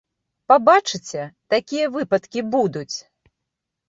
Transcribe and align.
Пабачыце, 0.51 1.21
такія 1.53 1.85
выпадкі 1.97 2.43
будуць! 2.57 2.95